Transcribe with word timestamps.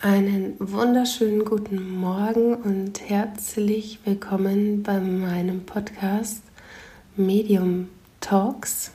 Einen 0.00 0.54
wunderschönen 0.60 1.44
guten 1.44 1.98
Morgen 1.98 2.54
und 2.54 3.00
herzlich 3.10 3.98
willkommen 4.04 4.84
bei 4.84 5.00
meinem 5.00 5.66
Podcast 5.66 6.40
Medium 7.16 7.88
Talks, 8.20 8.92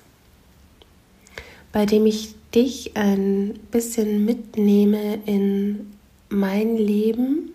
bei 1.73 1.85
dem 1.85 2.05
ich 2.05 2.35
dich 2.55 2.95
ein 2.95 3.59
bisschen 3.69 4.23
mitnehme 4.23 5.15
in 5.25 5.91
mein 6.29 6.77
Leben, 6.77 7.51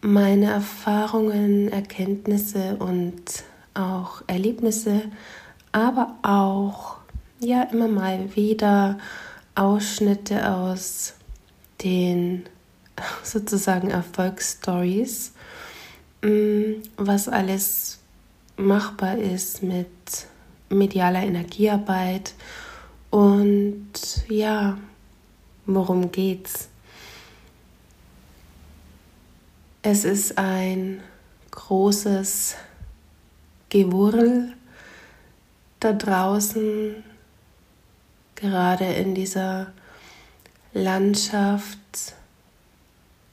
meine 0.00 0.46
Erfahrungen, 0.46 1.68
Erkenntnisse 1.68 2.74
und 2.80 3.44
auch 3.74 4.22
Erlebnisse, 4.26 5.02
aber 5.70 6.16
auch 6.22 6.96
ja 7.38 7.62
immer 7.70 7.86
mal 7.86 8.34
wieder 8.34 8.98
Ausschnitte 9.54 10.50
aus 10.50 11.14
den 11.82 12.48
sozusagen 13.22 13.90
Erfolgsstories, 13.90 15.32
mm, 16.22 16.82
was 16.96 17.28
alles 17.28 17.98
machbar 18.56 19.18
ist 19.18 19.62
mit 19.62 19.88
medialer 20.68 21.22
Energiearbeit 21.22 22.34
und 23.10 23.92
ja, 24.28 24.78
worum 25.66 26.12
geht's? 26.12 26.68
Es 29.82 30.04
ist 30.04 30.36
ein 30.36 31.00
großes 31.50 32.56
Gewurl 33.70 34.52
da 35.80 35.92
draußen, 35.92 37.02
gerade 38.34 38.84
in 38.84 39.14
dieser 39.14 39.72
Landschaft 40.82 41.78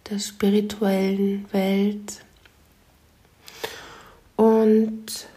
der 0.10 0.20
spirituellen 0.20 1.46
Welt. 1.52 2.22
Und 4.36 5.28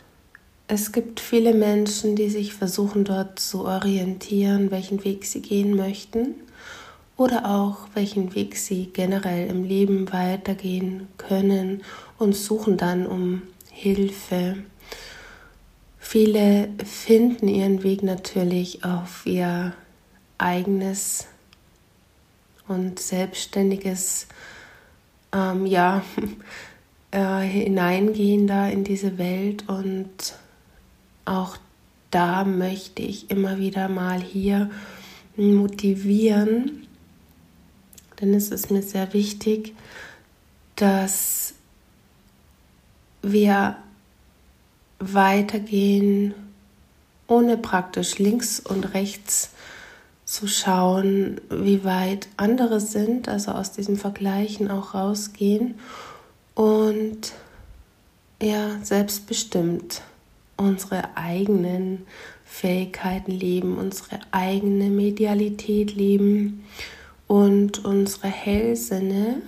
es 0.67 0.93
gibt 0.93 1.21
viele 1.21 1.55
Menschen, 1.55 2.17
die 2.17 2.29
sich 2.29 2.55
versuchen 2.55 3.05
dort 3.05 3.39
zu 3.39 3.65
orientieren, 3.65 4.71
welchen 4.71 5.05
Weg 5.05 5.25
sie 5.25 5.41
gehen 5.41 5.77
möchten 5.77 6.35
oder 7.17 7.49
auch 7.51 7.89
welchen 7.95 8.35
Weg 8.35 8.57
sie 8.57 8.91
generell 8.93 9.49
im 9.49 9.65
Leben 9.65 10.13
weitergehen 10.13 11.09
können 11.17 11.83
und 12.19 12.35
suchen 12.37 12.77
dann 12.77 13.07
um 13.07 13.43
Hilfe. 13.71 14.57
Viele 15.99 16.69
finden 16.85 17.49
ihren 17.49 17.83
Weg 17.83 18.03
natürlich 18.03 18.85
auf 18.85 19.27
ihr 19.27 19.75
eigenes 20.39 21.27
und 22.69 22.99
selbstständiges 22.99 24.27
ähm, 25.33 25.67
ja, 25.67 26.03
äh, 27.11 27.41
hineingehen 27.41 28.47
da 28.47 28.69
in 28.69 28.85
diese 28.85 29.19
Welt. 29.19 29.69
Und 29.69 30.35
auch 31.25 31.57
da 32.11 32.45
möchte 32.45 33.03
ich 33.03 33.31
immer 33.31 33.59
wieder 33.59 33.89
mal 33.89 34.21
hier 34.21 34.71
motivieren, 35.37 36.87
denn 38.21 38.35
es 38.35 38.51
ist 38.51 38.71
mir 38.71 38.83
sehr 38.83 39.13
wichtig, 39.13 39.75
dass 40.75 41.55
wir 43.23 43.77
weitergehen, 44.99 46.35
ohne 47.29 47.57
praktisch 47.57 48.19
links 48.19 48.59
und 48.59 48.95
rechts 48.95 49.51
zu 50.29 50.47
schauen, 50.47 51.41
wie 51.49 51.85
weit 51.85 52.29
andere 52.37 52.81
sind, 52.81 53.31
also 53.31 53.53
aus 53.53 53.73
diesem 53.73 53.97
Vergleichen 53.97 54.71
auch 54.71 54.93
rausgehen 54.93 55.77
und 56.55 57.33
ja, 58.43 58.77
selbstbestimmt 58.83 60.03
unsere 60.59 61.17
eigenen 61.17 62.05
Fähigkeiten 62.45 63.33
leben, 63.33 63.79
unsere 63.79 64.21
eigene 64.31 64.91
Medialität 64.91 65.95
leben 65.95 66.63
und 67.27 67.87
unsere 67.87 68.29
Hellsinne, 68.29 69.41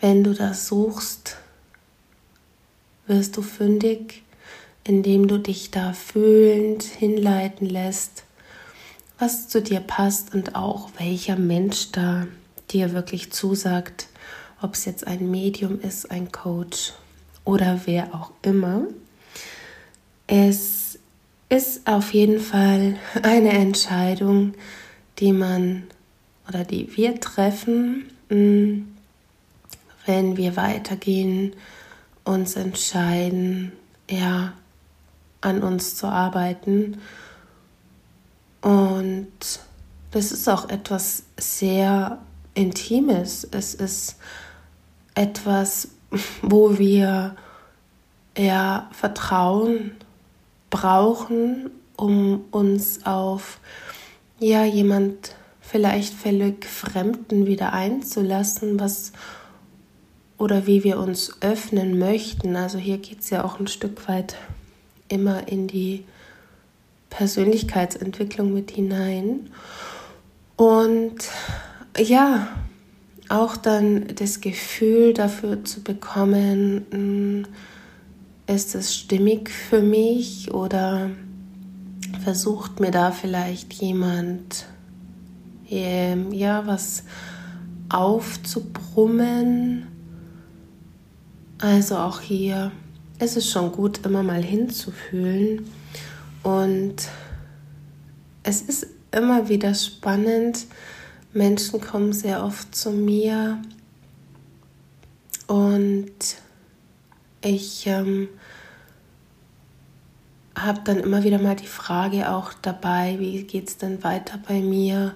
wenn 0.00 0.22
du 0.22 0.32
das 0.32 0.68
suchst, 0.68 1.38
wirst 3.08 3.36
du 3.36 3.42
fündig, 3.42 4.22
indem 4.84 5.26
du 5.26 5.38
dich 5.38 5.72
da 5.72 5.92
fühlend 5.92 6.84
hinleiten 6.84 7.68
lässt 7.68 8.22
was 9.18 9.48
zu 9.48 9.60
dir 9.60 9.80
passt 9.80 10.34
und 10.34 10.54
auch 10.54 10.90
welcher 10.98 11.36
Mensch 11.36 11.90
da 11.92 12.26
dir 12.70 12.92
wirklich 12.92 13.32
zusagt, 13.32 14.08
ob 14.60 14.74
es 14.74 14.84
jetzt 14.84 15.06
ein 15.06 15.30
Medium 15.30 15.80
ist, 15.80 16.10
ein 16.10 16.30
Coach 16.30 16.92
oder 17.44 17.80
wer 17.86 18.14
auch 18.14 18.30
immer. 18.42 18.82
Es 20.26 20.98
ist 21.48 21.86
auf 21.86 22.12
jeden 22.12 22.40
Fall 22.40 22.96
eine 23.22 23.50
Entscheidung, 23.50 24.54
die 25.18 25.32
man 25.32 25.84
oder 26.46 26.64
die 26.64 26.96
wir 26.96 27.20
treffen, 27.20 28.10
mm, 28.28 28.82
wenn 30.06 30.36
wir 30.36 30.56
weitergehen, 30.56 31.54
uns 32.24 32.56
entscheiden, 32.56 33.72
ja, 34.08 34.52
an 35.40 35.62
uns 35.62 35.96
zu 35.96 36.06
arbeiten 36.06 36.98
und 38.60 39.28
das 40.10 40.32
ist 40.32 40.48
auch 40.48 40.68
etwas 40.68 41.24
sehr 41.36 42.18
Intimes. 42.54 43.46
Es 43.50 43.74
ist 43.74 44.16
etwas, 45.14 45.88
wo 46.42 46.78
wir 46.78 47.36
ja 48.36 48.88
Vertrauen 48.92 49.92
brauchen, 50.70 51.70
um 51.96 52.44
uns 52.50 53.04
auf 53.06 53.60
ja 54.38 54.64
jemand 54.64 55.34
vielleicht 55.60 56.14
völlig 56.14 56.64
Fremden 56.64 57.46
wieder 57.46 57.72
einzulassen, 57.72 58.78
was 58.80 59.12
oder 60.38 60.66
wie 60.66 60.84
wir 60.84 60.98
uns 60.98 61.42
öffnen 61.42 61.98
möchten. 61.98 62.56
Also 62.56 62.78
hier 62.78 62.98
geht 62.98 63.20
es 63.20 63.30
ja 63.30 63.44
auch 63.44 63.58
ein 63.58 63.66
Stück 63.66 64.08
weit 64.08 64.36
immer 65.08 65.48
in 65.48 65.66
die 65.66 66.04
Persönlichkeitsentwicklung 67.10 68.52
mit 68.52 68.70
hinein. 68.70 69.50
Und 70.56 71.16
ja, 71.96 72.48
auch 73.28 73.56
dann 73.56 74.06
das 74.14 74.40
Gefühl 74.40 75.14
dafür 75.14 75.64
zu 75.64 75.82
bekommen, 75.82 76.86
hm, 76.90 77.46
ist 78.46 78.74
es 78.74 78.94
stimmig 78.94 79.50
für 79.50 79.82
mich 79.82 80.52
oder 80.52 81.10
versucht 82.22 82.80
mir 82.80 82.90
da 82.90 83.10
vielleicht 83.10 83.74
jemand 83.74 84.66
ähm, 85.68 86.32
ja 86.32 86.66
was 86.66 87.04
aufzubrummen. 87.90 89.86
Also 91.58 91.96
auch 91.98 92.20
hier 92.20 92.72
ist 93.18 93.36
es 93.36 93.50
schon 93.50 93.72
gut, 93.72 94.06
immer 94.06 94.22
mal 94.22 94.42
hinzufühlen 94.42 95.66
und 96.48 96.96
es 98.42 98.62
ist 98.62 98.86
immer 99.10 99.50
wieder 99.50 99.74
spannend. 99.74 100.66
Menschen 101.34 101.80
kommen 101.80 102.14
sehr 102.14 102.42
oft 102.42 102.74
zu 102.74 102.90
mir 102.90 103.60
Und 105.46 106.36
ich 107.42 107.86
ähm, 107.86 108.28
habe 110.56 110.80
dann 110.84 111.00
immer 111.00 111.22
wieder 111.24 111.38
mal 111.38 111.56
die 111.56 111.66
Frage 111.66 112.30
auch 112.30 112.52
dabei, 112.54 113.16
wie 113.18 113.44
geht 113.44 113.68
es 113.68 113.76
denn 113.76 114.02
weiter 114.02 114.38
bei 114.46 114.60
mir? 114.60 115.14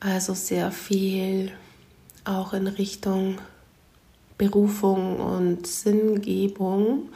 Also 0.00 0.34
sehr 0.34 0.70
viel 0.72 1.52
auch 2.24 2.54
in 2.54 2.66
Richtung 2.66 3.38
Berufung 4.38 5.20
und 5.20 5.66
Sinngebung 5.66 7.10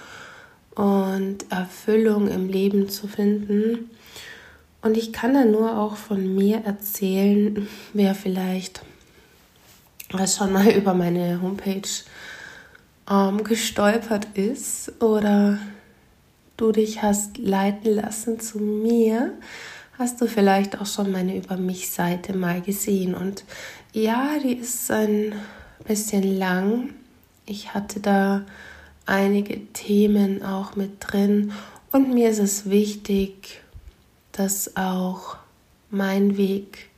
und 0.77 1.51
Erfüllung 1.51 2.29
im 2.29 2.49
Leben 2.49 2.89
zu 2.89 3.09
finden. 3.09 3.91
Und 4.83 4.97
ich 4.97 5.13
kann 5.13 5.35
da 5.35 5.45
nur 5.45 5.77
auch 5.79 5.97
von 5.97 6.37
mir 6.37 6.63
erzählen, 6.65 7.67
wer 7.93 8.15
vielleicht 8.15 8.83
schon 10.29 10.53
mal 10.53 10.69
über 10.77 10.95
meine 10.95 11.43
Homepage 11.43 11.89
ähm, 13.11 13.43
gestolpert 13.43 14.29
ist 14.35 15.03
oder 15.03 15.59
du 16.57 16.73
dich 16.73 17.03
hast 17.03 17.39
leiten 17.39 17.95
lassen 17.95 18.39
zu 18.39 18.59
mir, 18.59 19.33
hast 19.99 20.21
du 20.21 20.27
vielleicht 20.27 20.81
auch 20.81 20.87
schon 20.87 21.11
meine 21.11 21.37
Über 21.37 21.57
mich 21.57 21.91
Seite 21.91 22.37
mal 22.37 22.61
gesehen. 22.61 23.15
Und 23.15 23.45
ja, 23.93 24.39
die 24.43 24.55
ist 24.55 24.91
ein 24.91 25.35
bisschen 25.87 26.39
lang. 26.39 26.91
Ich 27.47 27.75
hatte 27.75 28.01
da 28.01 28.45
einige 29.07 29.65
Themen 29.73 30.43
auch 30.43 30.77
mit 30.77 30.97
drin 31.01 31.53
und 31.93 32.13
mir 32.13 32.29
ist 32.29 32.41
es 32.41 32.69
wichtig, 32.69 33.63
dass 34.33 34.77
auch 34.77 35.37
mein 35.91 36.37
Weg 36.37 36.91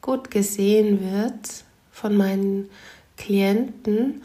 gut 0.00 0.30
gesehen 0.30 1.00
wird 1.00 1.64
von 1.92 2.16
meinen 2.16 2.68
Klienten, 3.16 4.22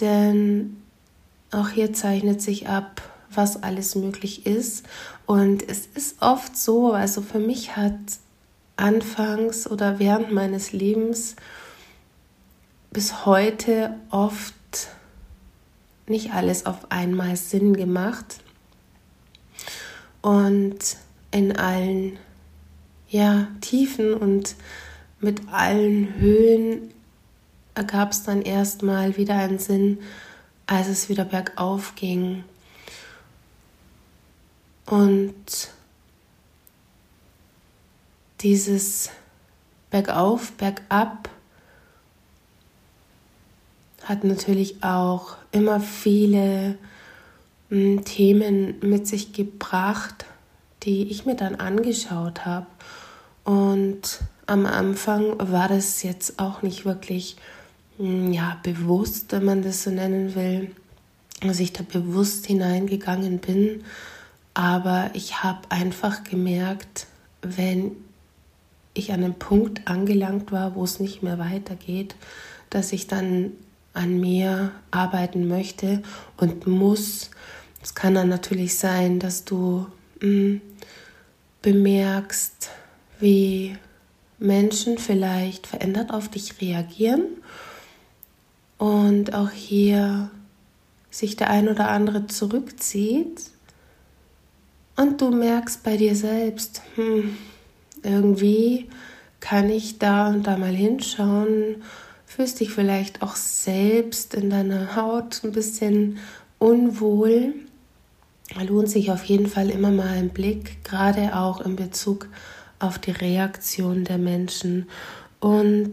denn 0.00 0.82
auch 1.52 1.68
hier 1.68 1.92
zeichnet 1.92 2.42
sich 2.42 2.68
ab, 2.68 3.00
was 3.30 3.62
alles 3.62 3.94
möglich 3.94 4.46
ist. 4.46 4.84
Und 5.26 5.66
es 5.68 5.86
ist 5.94 6.20
oft 6.20 6.56
so, 6.56 6.92
also 6.92 7.22
für 7.22 7.38
mich 7.38 7.76
hat 7.76 7.94
anfangs 8.76 9.70
oder 9.70 9.98
während 9.98 10.32
meines 10.32 10.72
Lebens 10.72 11.36
bis 12.90 13.24
heute 13.24 13.94
oft 14.10 14.54
nicht 16.06 16.32
alles 16.32 16.66
auf 16.66 16.90
einmal 16.90 17.36
Sinn 17.36 17.74
gemacht. 17.74 18.40
Und 20.20 20.96
in 21.30 21.56
allen 21.56 22.18
ja, 23.08 23.48
Tiefen 23.60 24.14
und 24.14 24.56
mit 25.20 25.48
allen 25.52 26.14
Höhen 26.14 26.92
ergab 27.74 28.12
es 28.12 28.22
dann 28.22 28.42
erstmal 28.42 29.16
wieder 29.16 29.36
einen 29.36 29.58
Sinn, 29.58 29.98
als 30.66 30.88
es 30.88 31.08
wieder 31.08 31.24
bergauf 31.24 31.94
ging. 31.94 32.44
Und 34.86 35.70
dieses 38.40 39.10
Bergauf, 39.90 40.52
Bergab 40.52 41.28
hat 44.04 44.24
natürlich 44.24 44.82
auch 44.82 45.36
immer 45.52 45.80
viele 45.80 46.76
hm, 47.68 48.04
Themen 48.04 48.74
mit 48.80 49.06
sich 49.06 49.32
gebracht, 49.32 50.26
die 50.82 51.10
ich 51.10 51.26
mir 51.26 51.36
dann 51.36 51.54
angeschaut 51.56 52.44
habe. 52.44 52.66
Und 53.44 54.20
am 54.46 54.66
Anfang 54.66 55.36
war 55.38 55.68
das 55.68 56.02
jetzt 56.02 56.38
auch 56.38 56.62
nicht 56.62 56.84
wirklich 56.84 57.36
hm, 57.98 58.32
ja, 58.32 58.58
bewusst, 58.62 59.32
wenn 59.32 59.44
man 59.44 59.62
das 59.62 59.84
so 59.84 59.90
nennen 59.90 60.34
will, 60.34 60.70
dass 61.40 61.60
ich 61.60 61.72
da 61.72 61.82
bewusst 61.82 62.46
hineingegangen 62.46 63.38
bin. 63.38 63.84
Aber 64.54 65.10
ich 65.14 65.42
habe 65.42 65.70
einfach 65.70 66.24
gemerkt, 66.24 67.06
wenn 67.40 67.92
ich 68.94 69.12
an 69.12 69.24
einem 69.24 69.34
Punkt 69.34 69.88
angelangt 69.88 70.52
war, 70.52 70.74
wo 70.74 70.84
es 70.84 71.00
nicht 71.00 71.22
mehr 71.22 71.38
weitergeht, 71.38 72.14
dass 72.70 72.92
ich 72.92 73.06
dann 73.06 73.52
an 73.94 74.20
mir 74.20 74.72
arbeiten 74.90 75.48
möchte 75.48 76.02
und 76.36 76.66
muss. 76.66 77.30
Es 77.82 77.94
kann 77.94 78.14
dann 78.14 78.28
natürlich 78.28 78.78
sein, 78.78 79.18
dass 79.18 79.44
du 79.44 79.86
hm, 80.20 80.60
bemerkst, 81.62 82.70
wie 83.20 83.76
Menschen 84.38 84.98
vielleicht 84.98 85.66
verändert 85.66 86.12
auf 86.12 86.28
dich 86.28 86.60
reagieren 86.60 87.24
und 88.78 89.34
auch 89.34 89.50
hier 89.50 90.30
sich 91.10 91.36
der 91.36 91.50
ein 91.50 91.68
oder 91.68 91.88
andere 91.88 92.26
zurückzieht 92.26 93.52
und 94.96 95.20
du 95.20 95.30
merkst 95.30 95.82
bei 95.82 95.96
dir 95.96 96.14
selbst, 96.14 96.82
hm, 96.96 97.36
irgendwie 98.02 98.88
kann 99.40 99.70
ich 99.70 99.98
da 99.98 100.28
und 100.28 100.46
da 100.46 100.56
mal 100.56 100.74
hinschauen, 100.74 101.82
fühlst 102.34 102.60
dich 102.60 102.70
vielleicht 102.70 103.20
auch 103.20 103.36
selbst 103.36 104.32
in 104.32 104.48
deiner 104.48 104.96
Haut 104.96 105.44
ein 105.44 105.52
bisschen 105.52 106.18
unwohl. 106.58 107.52
Lohnt 108.58 108.88
sich 108.88 109.10
auf 109.10 109.24
jeden 109.24 109.48
Fall 109.48 109.68
immer 109.68 109.90
mal 109.90 110.08
ein 110.08 110.30
Blick, 110.30 110.82
gerade 110.82 111.36
auch 111.36 111.60
in 111.60 111.76
Bezug 111.76 112.28
auf 112.78 112.98
die 112.98 113.10
Reaktion 113.10 114.04
der 114.04 114.16
Menschen. 114.16 114.88
Und 115.40 115.92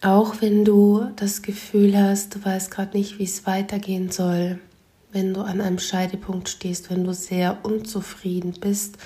auch 0.00 0.40
wenn 0.40 0.64
du 0.64 1.06
das 1.14 1.42
Gefühl 1.42 1.96
hast, 1.96 2.34
du 2.34 2.44
weißt 2.44 2.72
gerade 2.72 2.96
nicht, 2.96 3.20
wie 3.20 3.24
es 3.24 3.46
weitergehen 3.46 4.10
soll, 4.10 4.58
wenn 5.12 5.32
du 5.32 5.42
an 5.42 5.60
einem 5.60 5.78
Scheidepunkt 5.78 6.48
stehst, 6.48 6.90
wenn 6.90 7.04
du 7.04 7.14
sehr 7.14 7.64
unzufrieden 7.64 8.54
bist 8.60 8.96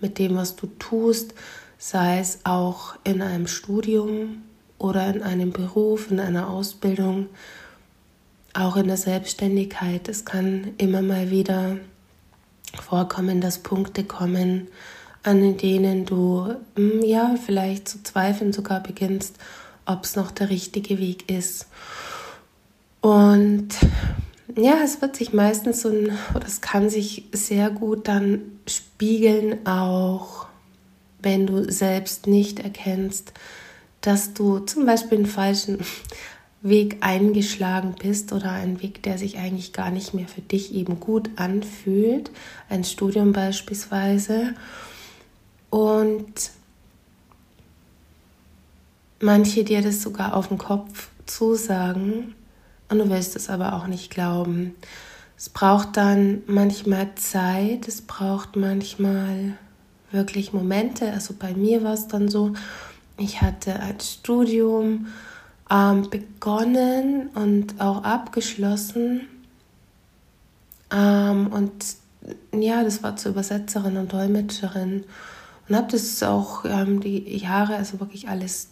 mit 0.00 0.18
dem, 0.18 0.34
was 0.34 0.56
du 0.56 0.66
tust, 0.78 1.34
sei 1.78 2.18
es 2.18 2.40
auch 2.42 2.96
in 3.04 3.22
einem 3.22 3.46
Studium 3.46 4.42
oder 4.78 5.14
in 5.14 5.22
einem 5.22 5.52
Beruf, 5.52 6.10
in 6.10 6.20
einer 6.20 6.48
Ausbildung, 6.48 7.26
auch 8.52 8.76
in 8.76 8.86
der 8.86 8.96
Selbstständigkeit. 8.96 10.08
Es 10.08 10.24
kann 10.24 10.74
immer 10.78 11.02
mal 11.02 11.30
wieder 11.30 11.76
vorkommen, 12.82 13.40
dass 13.40 13.58
Punkte 13.58 14.04
kommen, 14.04 14.68
an 15.22 15.56
denen 15.56 16.04
du 16.04 16.54
hm, 16.76 17.02
ja 17.02 17.36
vielleicht 17.44 17.88
zu 17.88 18.02
zweifeln 18.02 18.52
sogar 18.52 18.82
beginnst, 18.82 19.36
ob 19.86 20.04
es 20.04 20.16
noch 20.16 20.30
der 20.30 20.50
richtige 20.50 20.98
Weg 20.98 21.30
ist. 21.30 21.66
Und 23.00 23.68
ja, 24.56 24.78
es 24.84 25.02
wird 25.02 25.16
sich 25.16 25.32
meistens 25.32 25.82
so 25.82 25.88
oder 25.88 26.46
es 26.46 26.60
kann 26.60 26.88
sich 26.88 27.24
sehr 27.32 27.70
gut 27.70 28.08
dann 28.08 28.40
spiegeln, 28.66 29.66
auch 29.66 30.46
wenn 31.20 31.46
du 31.46 31.70
selbst 31.70 32.26
nicht 32.26 32.60
erkennst, 32.60 33.32
dass 34.04 34.34
du 34.34 34.58
zum 34.58 34.84
Beispiel 34.84 35.18
einen 35.18 35.26
falschen 35.26 35.78
Weg 36.60 36.98
eingeschlagen 37.00 37.94
bist 37.98 38.32
oder 38.32 38.52
einen 38.52 38.82
Weg, 38.82 39.02
der 39.02 39.16
sich 39.16 39.38
eigentlich 39.38 39.72
gar 39.72 39.90
nicht 39.90 40.12
mehr 40.12 40.28
für 40.28 40.42
dich 40.42 40.74
eben 40.74 41.00
gut 41.00 41.30
anfühlt, 41.36 42.30
ein 42.68 42.84
Studium 42.84 43.32
beispielsweise. 43.32 44.54
Und 45.70 46.50
manche 49.20 49.64
dir 49.64 49.80
das 49.80 50.02
sogar 50.02 50.36
auf 50.36 50.48
den 50.48 50.58
Kopf 50.58 51.08
zusagen 51.24 52.34
und 52.90 52.98
du 52.98 53.08
willst 53.08 53.36
es 53.36 53.48
aber 53.48 53.74
auch 53.74 53.86
nicht 53.86 54.10
glauben. 54.10 54.74
Es 55.38 55.48
braucht 55.48 55.96
dann 55.96 56.42
manchmal 56.46 57.14
Zeit, 57.14 57.88
es 57.88 58.02
braucht 58.02 58.56
manchmal 58.56 59.54
wirklich 60.10 60.52
Momente. 60.52 61.10
Also 61.10 61.34
bei 61.38 61.54
mir 61.54 61.82
war 61.82 61.94
es 61.94 62.06
dann 62.06 62.28
so, 62.28 62.52
ich 63.16 63.42
hatte 63.42 63.78
ein 63.80 64.00
Studium 64.00 65.06
ähm, 65.70 66.08
begonnen 66.10 67.28
und 67.34 67.80
auch 67.80 68.02
abgeschlossen. 68.04 69.28
Ähm, 70.90 71.46
und 71.48 71.72
ja, 72.52 72.82
das 72.84 73.02
war 73.02 73.16
zur 73.16 73.32
Übersetzerin 73.32 73.96
und 73.96 74.12
Dolmetscherin. 74.12 75.04
Und 75.68 75.76
habe 75.76 75.90
das 75.90 76.22
auch 76.22 76.64
ähm, 76.64 77.00
die 77.00 77.36
Jahre, 77.36 77.76
also 77.76 78.00
wirklich 78.00 78.28
alles 78.28 78.68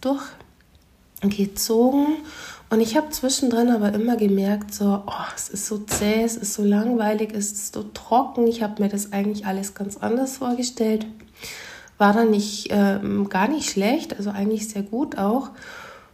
durchgezogen. 1.20 2.18
Und 2.68 2.80
ich 2.80 2.96
habe 2.96 3.10
zwischendrin 3.10 3.70
aber 3.70 3.92
immer 3.92 4.16
gemerkt, 4.16 4.74
so, 4.74 5.02
oh, 5.06 5.24
es 5.36 5.48
ist 5.50 5.66
so 5.66 5.78
zäh, 5.78 6.22
es 6.22 6.36
ist 6.36 6.54
so 6.54 6.64
langweilig, 6.64 7.32
es 7.34 7.52
ist 7.52 7.74
so 7.74 7.82
trocken. 7.82 8.46
Ich 8.46 8.62
habe 8.62 8.82
mir 8.82 8.88
das 8.88 9.12
eigentlich 9.12 9.46
alles 9.46 9.74
ganz 9.74 9.98
anders 9.98 10.38
vorgestellt. 10.38 11.06
War 12.02 12.12
dann 12.12 12.30
nicht, 12.32 12.66
ähm, 12.70 13.28
gar 13.28 13.46
nicht 13.46 13.70
schlecht, 13.70 14.16
also 14.16 14.30
eigentlich 14.30 14.68
sehr 14.68 14.82
gut 14.82 15.18
auch. 15.18 15.50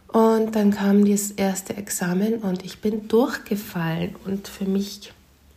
Und 0.07 0.55
dann 0.55 0.69
kam 0.69 1.03
das 1.03 1.31
erste 1.31 1.75
Examen 1.77 2.35
und 2.35 2.63
ich 2.63 2.79
bin 2.79 3.07
durchgefallen. 3.07 4.15
Und 4.23 4.47
für 4.47 4.65
mich 4.65 5.11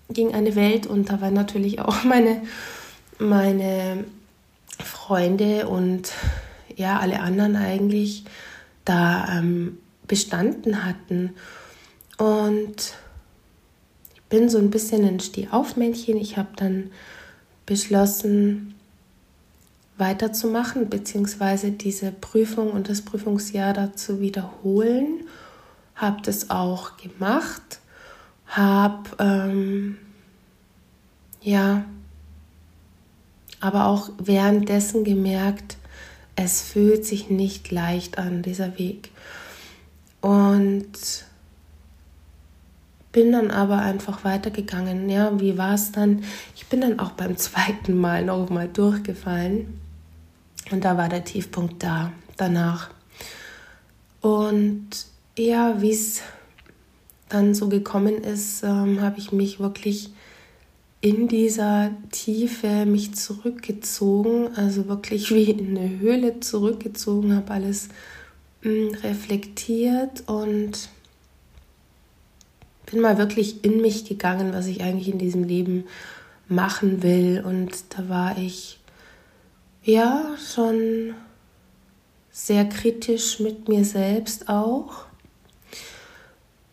ging 0.09 0.33
eine 0.33 0.57
Welt 0.57 0.87
unter, 0.87 1.21
weil 1.21 1.33
natürlich 1.33 1.81
auch 1.81 2.03
meine, 2.05 2.41
meine 3.19 4.05
Freunde 4.83 5.69
und 5.69 6.15
ja, 6.77 6.99
alle 6.99 7.21
anderen 7.21 7.55
eigentlich 7.55 8.25
da 8.87 9.37
ähm, 9.37 9.81
bestanden 10.09 10.87
hatten. 10.87 11.35
Und 12.17 12.95
bin 14.31 14.49
so 14.49 14.57
ein 14.57 14.71
bisschen 14.71 15.05
ein 15.05 15.21
Stehaufmännchen. 15.21 16.17
Ich 16.17 16.39
habe 16.39 16.57
dann 16.57 16.91
beschlossen, 17.67 18.72
weiterzumachen, 20.03 20.91
beziehungsweise 20.91 21.71
diese 21.71 22.11
Prüfung 22.11 22.73
und 22.73 22.89
das 22.89 23.03
Prüfungsjahr 23.03 23.73
dazu 23.73 24.21
wiederholen. 24.21 25.21
Habe 25.95 26.21
das 26.23 26.51
auch 26.51 26.97
gemacht, 26.97 27.79
habe 28.47 29.11
ähm, 29.21 29.97
ja, 31.41 31.85
aber 33.61 33.87
auch 33.87 34.11
währenddessen 34.19 35.05
gemerkt, 35.05 35.77
es 36.35 36.63
fühlt 36.63 37.07
sich 37.07 37.31
nicht 37.31 37.71
leicht 37.71 38.19
an, 38.19 38.43
dieser 38.43 38.79
Weg. 38.79 39.11
Und 40.21 40.99
bin 43.13 43.31
dann 43.31 43.51
aber 43.51 43.79
einfach 43.79 44.25
weitergegangen. 44.25 45.09
Ja, 45.09 45.39
wie 45.41 45.59
war 45.59 45.75
es 45.75 45.93
dann? 45.93 46.25
Ich 46.57 46.67
bin 46.67 46.81
dann 46.81 46.99
auch 46.99 47.13
beim 47.13 47.37
zweiten 47.37 47.95
Mal 47.95 48.25
noch 48.25 48.49
mal 48.51 48.67
durchgefallen. 48.69 49.79
Und 50.73 50.85
da 50.85 50.97
war 50.97 51.09
der 51.09 51.25
Tiefpunkt 51.25 51.83
da, 51.83 52.13
danach. 52.37 52.91
Und 54.21 54.89
ja, 55.37 55.81
wie 55.81 55.91
es 55.91 56.23
dann 57.29 57.55
so 57.55 57.69
gekommen 57.69 58.19
ist, 58.19 58.63
ähm, 58.63 59.01
habe 59.01 59.19
ich 59.19 59.33
mich 59.33 59.61
wirklich 59.61 60.11
in 61.01 61.27
dieser 61.27 61.91
Tiefe 62.11 62.87
mich 62.87 63.15
zurückgezogen, 63.15 64.55
also 64.55 64.87
wirklich 64.87 65.31
wie 65.35 65.51
in 65.51 65.77
eine 65.77 65.99
Höhle 65.99 66.41
zurückgezogen, 66.41 67.35
habe 67.35 67.51
alles 67.51 67.89
mh, 68.63 68.71
mm, 68.71 68.95
reflektiert 69.03 70.23
und 70.29 70.89
bin 72.87 73.01
mal 73.01 73.19
wirklich 73.19 73.65
in 73.65 73.81
mich 73.81 74.05
gegangen, 74.05 74.53
was 74.53 74.67
ich 74.67 74.83
eigentlich 74.83 75.09
in 75.09 75.19
diesem 75.19 75.43
Leben 75.43 75.85
machen 76.47 77.03
will. 77.03 77.43
Und 77.45 77.73
da 77.91 78.09
war 78.09 78.39
ich 78.39 78.79
ja 79.83 80.37
schon 80.39 81.15
sehr 82.31 82.69
kritisch 82.69 83.41
mit 83.41 83.69
mir 83.69 83.85
selbst 83.85 84.49
auch. 84.49 85.05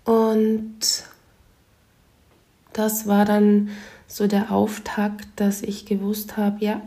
Und 0.05 1.03
das 2.73 3.07
war 3.07 3.25
dann 3.25 3.69
so 4.07 4.27
der 4.27 4.51
Auftakt, 4.51 5.27
dass 5.35 5.61
ich 5.61 5.85
gewusst 5.85 6.37
habe, 6.37 6.63
ja, 6.63 6.81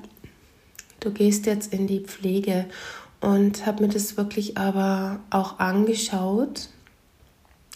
du 1.01 1.13
gehst 1.13 1.47
jetzt 1.47 1.73
in 1.73 1.87
die 1.87 2.01
Pflege 2.01 2.67
und 3.21 3.67
habe 3.67 3.85
mir 3.85 3.93
das 3.93 4.17
wirklich 4.17 4.59
aber 4.59 5.21
auch 5.31 5.59
angeschaut 5.61 6.69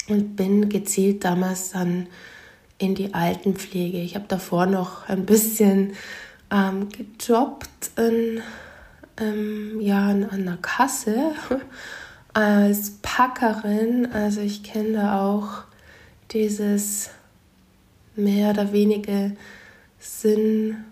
und 0.09 0.37
bin 0.37 0.69
gezielt 0.69 1.25
damals 1.25 1.71
dann 1.71 2.09
in 2.79 2.95
die 2.95 3.15
Altenpflege. 3.15 3.99
Ich 3.99 4.15
habe 4.15 4.27
davor 4.29 4.67
noch 4.67 5.09
ein 5.09 5.27
bisschen 5.27 5.93
ähm, 6.51 6.89
gejobbt 6.91 7.91
in, 7.97 8.43
ähm, 9.19 9.81
ja, 9.81 10.09
an 10.09 10.29
einer 10.31 10.57
Kasse 10.59 11.33
als 12.33 12.99
Packerin. 13.03 14.13
Also 14.13 14.41
ich 14.41 14.63
kenne 14.63 14.93
da 14.93 15.21
auch 15.23 15.65
dieses 16.33 17.11
mehr 18.15 18.51
oder 18.51 18.73
weniger 18.73 19.33
sinnfreie 19.99 20.85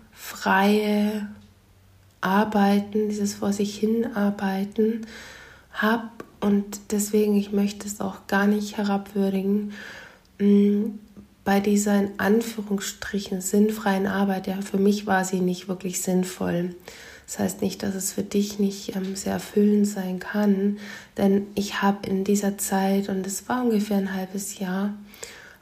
Arbeiten, 2.21 3.09
dieses 3.09 3.35
vor 3.35 3.53
sich 3.53 3.77
hin 3.77 4.15
Arbeiten 4.15 5.05
habe 5.71 6.09
und 6.39 6.91
deswegen, 6.91 7.35
ich 7.35 7.51
möchte 7.51 7.87
es 7.87 8.01
auch 8.01 8.27
gar 8.27 8.45
nicht 8.45 8.77
herabwürdigen, 8.77 9.73
mm, 10.39 10.85
bei 11.45 11.59
dieser 11.59 11.99
in 11.99 12.09
Anführungsstrichen 12.17 13.39
sinnfreien 13.39 14.07
Arbeit, 14.07 14.47
ja, 14.47 14.59
für 14.61 14.79
mich 14.79 15.05
war 15.05 15.23
sie 15.23 15.39
nicht 15.39 15.67
wirklich 15.67 16.01
sinnvoll. 16.01 16.75
Das 17.27 17.39
heißt 17.39 17.61
nicht, 17.61 17.83
dass 17.83 17.95
es 17.95 18.13
für 18.13 18.23
dich 18.23 18.59
nicht 18.59 18.95
ähm, 18.95 19.15
sehr 19.15 19.33
erfüllend 19.33 19.87
sein 19.87 20.19
kann, 20.19 20.79
denn 21.17 21.47
ich 21.55 21.81
habe 21.81 22.07
in 22.07 22.23
dieser 22.23 22.57
Zeit, 22.57 23.09
und 23.09 23.25
es 23.25 23.47
war 23.47 23.63
ungefähr 23.63 23.97
ein 23.97 24.13
halbes 24.13 24.59
Jahr, 24.59 24.93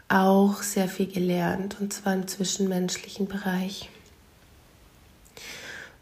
auch 0.09 0.61
sehr 0.61 0.87
viel 0.87 1.07
gelernt, 1.07 1.77
und 1.79 1.93
zwar 1.93 2.13
im 2.13 2.27
zwischenmenschlichen 2.27 3.27
Bereich. 3.27 3.89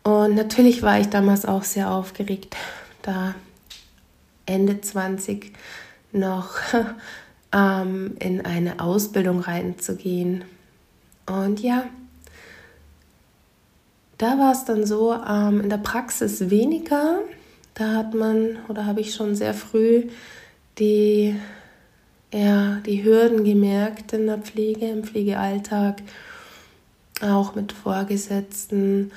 Und 0.04 0.36
natürlich 0.36 0.82
war 0.82 1.00
ich 1.00 1.08
damals 1.08 1.46
auch 1.46 1.64
sehr 1.64 1.92
aufgeregt, 1.92 2.56
da 3.02 3.36
Ende 4.46 4.82
20 4.82 5.54
noch 6.12 6.56
ähm, 7.54 8.16
in 8.20 8.46
eine 8.46 8.80
Ausbildung 8.80 9.40
reinzugehen. 9.40 10.44
Und 11.26 11.62
ja, 11.62 11.86
da 14.18 14.38
war 14.38 14.52
es 14.52 14.66
dann 14.66 14.86
so, 14.86 15.14
ähm, 15.14 15.62
in 15.62 15.70
der 15.70 15.78
Praxis 15.78 16.50
weniger. 16.50 17.20
Da 17.74 17.96
hat 17.96 18.14
man 18.14 18.58
oder 18.68 18.86
habe 18.86 19.02
ich 19.02 19.14
schon 19.14 19.36
sehr 19.36 19.54
früh 19.54 20.10
die, 20.78 21.36
ja, 22.34 22.78
die 22.86 23.04
Hürden 23.04 23.44
gemerkt 23.44 24.14
in 24.14 24.28
der 24.28 24.38
Pflege, 24.38 24.88
im 24.88 25.04
Pflegealltag, 25.04 26.02
auch 27.22 27.56
mit 27.56 27.72
Vorgesetzten 27.72 29.12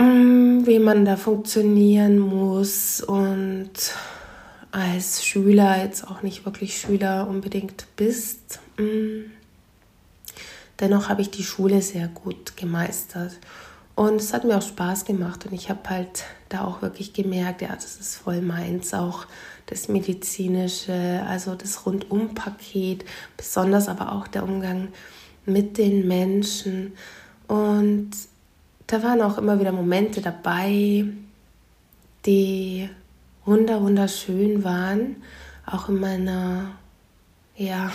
Mm, 0.00 0.66
wie 0.66 0.78
man 0.78 1.04
da 1.04 1.16
funktionieren 1.16 2.18
muss 2.18 3.02
und 3.02 3.70
als 4.72 5.24
Schüler 5.24 5.82
jetzt 5.82 6.06
auch 6.06 6.22
nicht 6.22 6.44
wirklich 6.44 6.78
Schüler 6.78 7.26
unbedingt 7.28 7.86
bist. 7.96 8.60
Mm. 8.76 9.30
Dennoch 10.78 11.08
habe 11.08 11.22
ich 11.22 11.30
die 11.30 11.44
Schule 11.44 11.82
sehr 11.82 12.08
gut 12.08 12.56
gemeistert 12.56 13.38
und 13.94 14.16
es 14.16 14.32
hat 14.32 14.44
mir 14.44 14.56
auch 14.56 14.62
Spaß 14.62 15.04
gemacht 15.04 15.44
und 15.44 15.52
ich 15.52 15.68
habe 15.68 15.90
halt 15.90 16.24
da 16.48 16.64
auch 16.64 16.80
wirklich 16.80 17.12
gemerkt, 17.12 17.60
ja, 17.60 17.68
das 17.74 18.00
ist 18.00 18.16
voll 18.16 18.40
meins, 18.40 18.94
auch 18.94 19.26
das 19.66 19.88
medizinische, 19.88 21.22
also 21.28 21.54
das 21.54 21.84
Rundumpaket, 21.84 23.04
besonders 23.36 23.88
aber 23.88 24.12
auch 24.12 24.26
der 24.26 24.42
Umgang 24.42 24.88
mit 25.44 25.76
den 25.76 26.08
Menschen 26.08 26.94
und 27.46 28.12
da 28.86 29.02
waren 29.02 29.20
auch 29.20 29.36
immer 29.36 29.60
wieder 29.60 29.72
Momente 29.72 30.22
dabei, 30.22 31.04
die 32.24 32.88
wunder 33.44 33.80
wunderschön 33.80 34.64
waren, 34.64 35.16
auch 35.66 35.88
in 35.88 36.00
meiner 36.00 36.72
ja, 37.56 37.92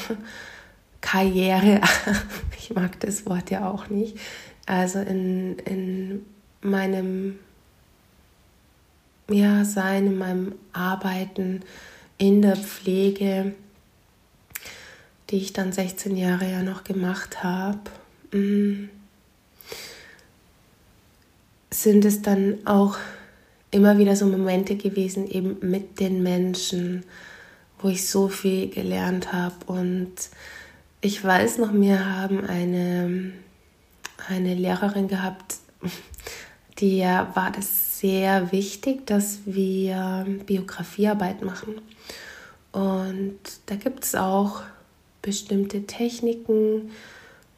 Karriere. 1.01 1.81
Ich 2.57 2.73
mag 2.73 2.99
das 3.01 3.27
Wort 3.27 3.51
ja 3.51 3.69
auch 3.69 3.89
nicht. 3.89 4.17
Also 4.65 4.97
in, 4.97 5.59
in 5.59 6.25
meinem 6.61 7.37
ja, 9.29 9.63
Sein, 9.65 10.07
in 10.07 10.17
meinem 10.17 10.55
Arbeiten 10.73 11.61
in 12.17 12.41
der 12.41 12.55
Pflege, 12.55 13.53
die 15.29 15.37
ich 15.37 15.53
dann 15.53 15.71
16 15.71 16.17
Jahre 16.17 16.49
ja 16.49 16.63
noch 16.63 16.83
gemacht 16.83 17.43
habe. 17.43 17.81
Mm 18.31 18.89
sind 21.83 22.05
es 22.05 22.21
dann 22.21 22.65
auch 22.65 22.97
immer 23.75 23.97
wieder 23.97 24.15
so 24.15 24.25
Momente 24.25 24.77
gewesen, 24.77 25.29
eben 25.29 25.57
mit 25.61 25.99
den 25.99 26.23
Menschen, 26.23 27.03
wo 27.79 27.89
ich 27.89 28.07
so 28.07 28.29
viel 28.29 28.69
gelernt 28.69 29.33
habe. 29.33 29.55
Und 29.67 30.13
ich 31.01 31.21
weiß 31.21 31.57
noch, 31.57 31.73
wir 31.73 32.17
haben 32.17 32.45
eine, 32.45 33.33
eine 34.29 34.55
Lehrerin 34.55 35.09
gehabt, 35.09 35.57
die 36.79 37.01
war 37.01 37.51
das 37.51 37.99
sehr 37.99 38.53
wichtig, 38.53 39.05
dass 39.07 39.39
wir 39.45 40.25
Biografiearbeit 40.45 41.43
machen. 41.43 41.75
Und 42.71 43.39
da 43.65 43.75
gibt 43.75 44.05
es 44.05 44.15
auch 44.15 44.63
bestimmte 45.21 45.85
Techniken 45.85 46.91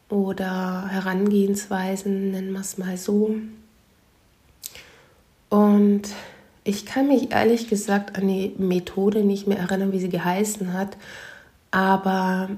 oder 0.08 0.88
Herangehensweisen, 0.88 2.32
nennen 2.32 2.52
wir 2.52 2.60
es 2.60 2.76
mal 2.76 2.96
so, 2.96 3.36
und 5.50 6.02
ich 6.64 6.84
kann 6.84 7.08
mich 7.08 7.32
ehrlich 7.32 7.68
gesagt 7.68 8.16
an 8.18 8.28
die 8.28 8.54
Methode 8.58 9.24
nicht 9.24 9.46
mehr 9.46 9.58
erinnern, 9.58 9.92
wie 9.92 10.00
sie 10.00 10.10
geheißen 10.10 10.74
hat. 10.74 10.98
Aber 11.70 12.50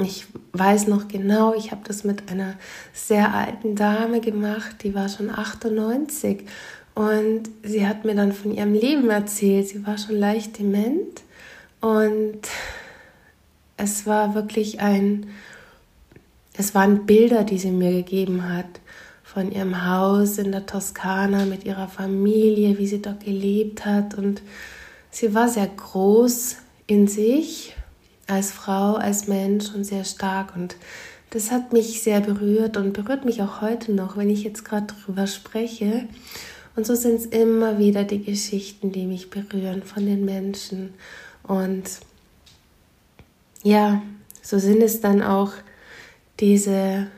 ich 0.00 0.26
weiß 0.52 0.86
noch 0.86 1.08
genau, 1.08 1.54
ich 1.54 1.72
habe 1.72 1.80
das 1.84 2.04
mit 2.04 2.30
einer 2.30 2.54
sehr 2.92 3.34
alten 3.34 3.74
Dame 3.74 4.20
gemacht, 4.20 4.76
die 4.84 4.94
war 4.94 5.08
schon 5.08 5.30
98. 5.30 6.44
Und 6.94 7.42
sie 7.62 7.86
hat 7.86 8.04
mir 8.04 8.14
dann 8.14 8.32
von 8.32 8.54
ihrem 8.54 8.74
Leben 8.74 9.10
erzählt. 9.10 9.68
Sie 9.68 9.86
war 9.86 9.98
schon 9.98 10.16
leicht 10.16 10.58
dement. 10.58 11.22
Und 11.80 12.40
es 13.76 14.06
war 14.06 14.34
wirklich 14.34 14.80
ein, 14.80 15.26
es 16.56 16.74
waren 16.74 17.06
Bilder, 17.06 17.44
die 17.44 17.58
sie 17.58 17.70
mir 17.70 17.92
gegeben 17.92 18.48
hat 18.48 18.80
von 19.32 19.52
ihrem 19.52 19.86
Haus 19.86 20.38
in 20.38 20.52
der 20.52 20.64
Toskana 20.64 21.44
mit 21.44 21.64
ihrer 21.64 21.86
Familie, 21.86 22.78
wie 22.78 22.86
sie 22.86 23.02
dort 23.02 23.24
gelebt 23.24 23.84
hat. 23.84 24.14
Und 24.14 24.40
sie 25.10 25.34
war 25.34 25.48
sehr 25.48 25.66
groß 25.66 26.56
in 26.86 27.08
sich, 27.08 27.76
als 28.26 28.50
Frau, 28.52 28.94
als 28.94 29.28
Mensch 29.28 29.74
und 29.74 29.84
sehr 29.84 30.04
stark. 30.04 30.56
Und 30.56 30.76
das 31.28 31.50
hat 31.50 31.74
mich 31.74 32.02
sehr 32.02 32.22
berührt 32.22 32.78
und 32.78 32.94
berührt 32.94 33.26
mich 33.26 33.42
auch 33.42 33.60
heute 33.60 33.92
noch, 33.92 34.16
wenn 34.16 34.30
ich 34.30 34.44
jetzt 34.44 34.64
gerade 34.64 34.86
drüber 34.86 35.26
spreche. 35.26 36.08
Und 36.74 36.86
so 36.86 36.94
sind 36.94 37.16
es 37.16 37.26
immer 37.26 37.78
wieder 37.78 38.04
die 38.04 38.22
Geschichten, 38.22 38.92
die 38.92 39.06
mich 39.06 39.28
berühren 39.28 39.82
von 39.82 40.06
den 40.06 40.24
Menschen. 40.24 40.94
Und 41.42 41.84
ja, 43.62 44.00
so 44.40 44.58
sind 44.58 44.80
es 44.80 45.02
dann 45.02 45.22
auch 45.22 45.52
diese 46.40 47.08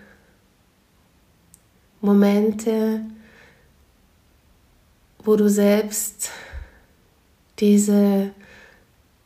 Momente, 2.00 3.02
wo 5.22 5.36
du 5.36 5.48
selbst 5.48 6.30
diese 7.58 8.30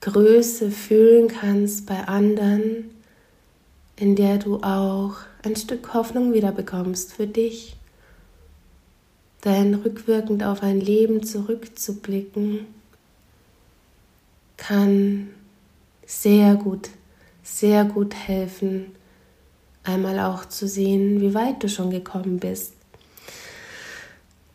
Größe 0.00 0.70
fühlen 0.70 1.28
kannst 1.28 1.86
bei 1.86 2.06
anderen, 2.08 2.90
in 3.96 4.16
der 4.16 4.38
du 4.38 4.56
auch 4.56 5.14
ein 5.44 5.56
Stück 5.56 5.94
Hoffnung 5.94 6.32
wieder 6.32 6.52
bekommst 6.52 7.14
für 7.14 7.26
dich. 7.26 7.76
Denn 9.44 9.74
rückwirkend 9.74 10.42
auf 10.42 10.62
ein 10.62 10.80
Leben 10.80 11.22
zurückzublicken, 11.22 12.66
kann 14.56 15.28
sehr 16.06 16.54
gut, 16.54 16.90
sehr 17.42 17.84
gut 17.84 18.14
helfen, 18.14 18.86
einmal 19.84 20.18
auch 20.18 20.46
zu 20.46 20.66
sehen, 20.66 21.20
wie 21.20 21.34
weit 21.34 21.62
du 21.62 21.68
schon 21.68 21.90
gekommen 21.90 22.38
bist. 22.38 22.72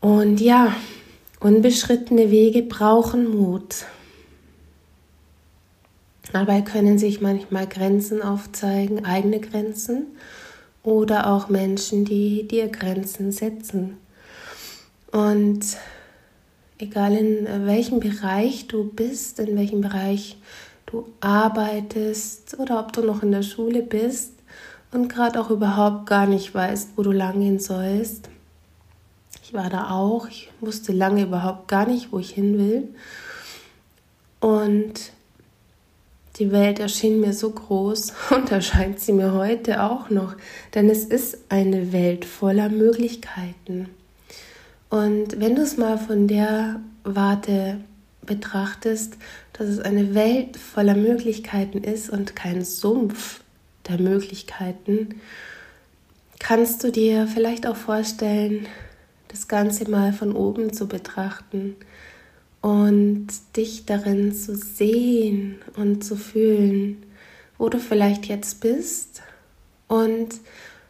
Und 0.02 0.42
ja, 0.42 0.76
unbeschrittene 1.40 2.32
Wege 2.32 2.64
brauchen 2.64 3.30
Mut. 3.30 3.86
Dabei 6.32 6.62
können 6.62 7.00
sich 7.00 7.22
manchmal 7.22 7.68
Grenzen 7.68 8.22
aufzeigen, 8.22 9.06
eigene 9.06 9.40
Grenzen 9.40 10.08
oder 10.84 11.28
auch 11.32 11.50
Menschen, 11.50 12.06
die 12.06 12.48
dir 12.48 12.68
Grenzen 12.68 13.32
setzen. 13.32 13.98
Und 15.12 15.62
egal 16.78 17.16
in 17.16 17.66
welchem 17.66 18.00
Bereich 18.00 18.68
du 18.68 18.86
bist, 18.86 19.40
in 19.40 19.58
welchem 19.58 19.82
Bereich 19.82 20.38
du 20.86 21.08
arbeitest 21.20 22.58
oder 22.60 22.80
ob 22.80 22.94
du 22.94 23.02
noch 23.02 23.24
in 23.24 23.32
der 23.32 23.44
Schule 23.44 23.82
bist 23.82 24.34
und 24.92 25.08
gerade 25.08 25.40
auch 25.40 25.50
überhaupt 25.50 26.08
gar 26.08 26.26
nicht 26.26 26.54
weißt, 26.54 26.92
wo 26.96 27.04
du 27.04 27.12
lang 27.12 27.40
gehen 27.40 27.60
sollst. 27.60 28.30
Ich 29.44 29.54
war 29.54 29.70
da 29.70 29.92
auch, 29.92 30.28
ich 30.28 30.50
wusste 30.60 30.92
lange 30.92 31.24
überhaupt 31.24 31.68
gar 31.68 31.88
nicht, 31.88 32.12
wo 32.12 32.20
ich 32.20 32.32
hin 32.32 32.58
will. 32.58 32.88
Und 34.40 35.12
die 36.38 36.52
Welt 36.52 36.80
erschien 36.80 37.20
mir 37.20 37.34
so 37.34 37.52
groß 37.52 38.14
und 38.36 38.52
erscheint 38.52 39.00
sie 39.00 39.14
mir 39.14 39.34
heute 39.34 39.84
auch 39.84 40.10
noch, 40.10 40.36
denn 40.74 40.90
es 40.90 41.04
ist 41.06 41.38
eine 41.50 41.92
Welt 41.92 42.26
voller 42.26 42.70
Möglichkeiten. 42.70 43.90
Und 44.90 45.40
wenn 45.40 45.56
du 45.56 45.62
es 45.62 45.78
mal 45.78 45.98
von 45.98 46.28
der 46.28 46.80
Warte 47.04 47.80
betrachtest, 48.26 49.18
dass 49.54 49.68
es 49.68 49.80
eine 49.80 50.16
Welt 50.16 50.58
voller 50.58 50.96
Möglichkeiten 50.96 51.84
ist 51.84 52.10
und 52.10 52.36
kein 52.36 52.64
Sumpf 52.64 53.42
der 53.90 54.00
Möglichkeiten, 54.00 55.20
kannst 56.40 56.84
du 56.84 56.92
dir 56.92 57.28
vielleicht 57.28 57.68
auch 57.68 57.76
vorstellen, 57.76 58.68
das 59.28 59.48
Ganze 59.48 59.90
mal 59.90 60.14
von 60.14 60.34
oben 60.34 60.74
zu 60.74 60.88
betrachten 60.88 61.76
und 62.62 63.28
dich 63.56 63.86
darin 63.86 64.34
zu 64.34 64.56
sehen 64.56 65.60
und 65.76 66.04
zu 66.04 66.16
fühlen, 66.16 67.04
wo 67.58 67.70
du 67.70 67.80
vielleicht 67.80 68.26
jetzt 68.26 68.62
bist 68.62 69.22
und 69.88 70.40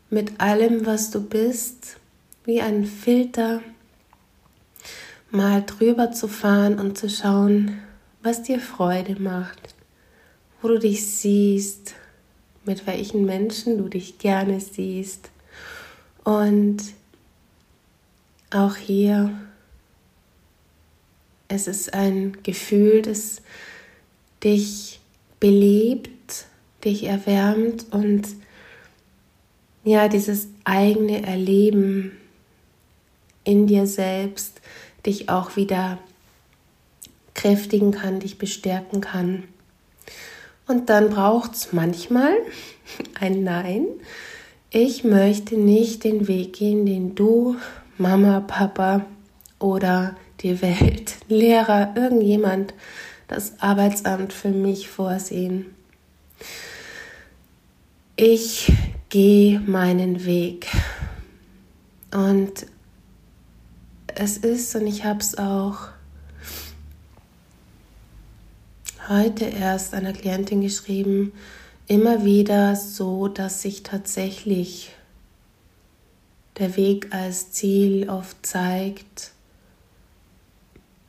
mit 0.09 0.39
allem, 0.39 0.85
was 0.85 1.11
du 1.11 1.21
bist, 1.21 1.97
wie 2.45 2.61
ein 2.61 2.85
Filter 2.85 3.61
mal 5.31 5.63
drüber 5.65 6.11
zu 6.11 6.27
fahren 6.27 6.79
und 6.79 6.97
zu 6.97 7.09
schauen, 7.09 7.79
was 8.23 8.43
dir 8.43 8.59
Freude 8.59 9.21
macht, 9.21 9.75
wo 10.61 10.69
du 10.69 10.79
dich 10.79 11.05
siehst, 11.05 11.93
mit 12.69 12.87
welchen 12.87 13.25
Menschen 13.25 13.77
du 13.79 13.89
dich 13.89 14.19
gerne 14.19 14.61
siehst. 14.61 15.31
Und 16.23 16.77
auch 18.51 18.75
hier 18.75 19.31
es 21.47 21.65
ist 21.65 21.95
ein 21.95 22.37
Gefühl, 22.43 23.01
das 23.01 23.41
dich 24.43 24.99
belebt, 25.39 26.45
dich 26.85 27.05
erwärmt 27.05 27.87
und 27.91 28.27
ja, 29.83 30.07
dieses 30.07 30.49
eigene 30.63 31.25
Erleben 31.25 32.11
in 33.43 33.65
dir 33.65 33.87
selbst 33.87 34.61
dich 35.07 35.29
auch 35.29 35.55
wieder 35.55 35.97
kräftigen 37.33 37.91
kann, 37.91 38.19
dich 38.19 38.37
bestärken 38.37 39.01
kann. 39.01 39.45
Und 40.69 40.91
dann 40.91 41.09
braucht 41.09 41.55
es 41.55 41.73
manchmal 41.73 42.31
ein 43.19 43.43
Nein. 43.43 43.87
Ich 44.69 45.03
möchte 45.03 45.57
nicht 45.57 46.03
den 46.03 46.27
Weg 46.27 46.53
gehen, 46.53 46.85
den 46.85 47.15
du, 47.15 47.55
Mama, 47.97 48.41
Papa 48.41 49.03
oder 49.57 50.15
die 50.41 50.61
Welt, 50.61 51.15
Lehrer, 51.27 51.93
irgendjemand, 51.95 52.75
das 53.27 53.59
Arbeitsamt 53.59 54.31
für 54.31 54.49
mich 54.49 54.89
vorsehen. 54.89 55.73
Ich 58.15 58.71
gehe 59.09 59.59
meinen 59.61 60.23
Weg. 60.27 60.67
Und 62.13 62.67
es 64.13 64.37
ist, 64.37 64.75
und 64.75 64.85
ich 64.85 65.03
habe 65.03 65.19
es 65.19 65.35
auch 65.35 65.87
heute 69.09 69.45
erst 69.45 69.95
einer 69.95 70.13
Klientin 70.13 70.61
geschrieben, 70.61 71.33
immer 71.87 72.23
wieder 72.23 72.75
so, 72.75 73.27
dass 73.27 73.63
sich 73.63 73.81
tatsächlich 73.81 74.91
der 76.59 76.77
Weg 76.77 77.07
als 77.11 77.51
Ziel 77.51 78.09
oft 78.09 78.45
zeigt 78.45 79.31